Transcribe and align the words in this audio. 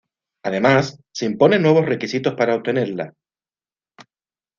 Además, 0.43 0.99
se 1.13 1.27
imponen 1.27 1.61
nuevos 1.61 1.85
requisitos 1.85 2.33
para 2.33 2.55
obtenerla. 2.55 3.13